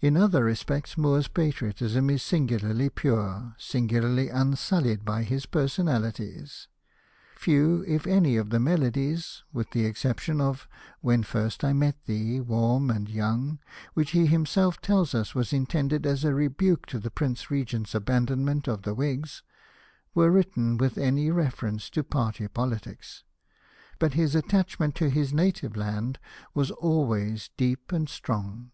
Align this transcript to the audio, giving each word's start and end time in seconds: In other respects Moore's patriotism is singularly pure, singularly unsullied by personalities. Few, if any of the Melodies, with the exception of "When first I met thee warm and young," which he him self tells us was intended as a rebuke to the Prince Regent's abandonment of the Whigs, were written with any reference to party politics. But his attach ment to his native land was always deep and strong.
In 0.00 0.16
other 0.16 0.44
respects 0.44 0.96
Moore's 0.96 1.26
patriotism 1.26 2.08
is 2.10 2.22
singularly 2.22 2.88
pure, 2.88 3.56
singularly 3.58 4.28
unsullied 4.28 5.04
by 5.04 5.28
personalities. 5.50 6.68
Few, 7.34 7.82
if 7.88 8.06
any 8.06 8.36
of 8.36 8.50
the 8.50 8.60
Melodies, 8.60 9.42
with 9.52 9.72
the 9.72 9.84
exception 9.84 10.40
of 10.40 10.68
"When 11.00 11.24
first 11.24 11.64
I 11.64 11.72
met 11.72 12.04
thee 12.04 12.38
warm 12.38 12.88
and 12.88 13.08
young," 13.08 13.58
which 13.94 14.12
he 14.12 14.26
him 14.26 14.46
self 14.46 14.80
tells 14.80 15.12
us 15.12 15.34
was 15.34 15.52
intended 15.52 16.06
as 16.06 16.22
a 16.22 16.32
rebuke 16.32 16.86
to 16.86 17.00
the 17.00 17.10
Prince 17.10 17.50
Regent's 17.50 17.96
abandonment 17.96 18.68
of 18.68 18.82
the 18.82 18.94
Whigs, 18.94 19.42
were 20.14 20.30
written 20.30 20.76
with 20.76 20.96
any 20.96 21.32
reference 21.32 21.90
to 21.90 22.04
party 22.04 22.46
politics. 22.46 23.24
But 23.98 24.14
his 24.14 24.36
attach 24.36 24.78
ment 24.78 24.94
to 24.94 25.10
his 25.10 25.32
native 25.32 25.74
land 25.76 26.20
was 26.54 26.70
always 26.70 27.50
deep 27.56 27.90
and 27.90 28.08
strong. 28.08 28.70